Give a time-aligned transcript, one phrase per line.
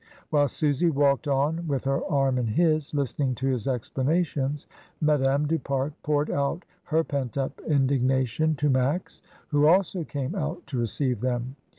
[0.31, 4.65] While Susy walked on with her arm in his, listening to his explanations,
[4.99, 10.65] Madame du Pare poured out her pent up indignation to Max, who also came out
[10.65, 11.55] to receive them.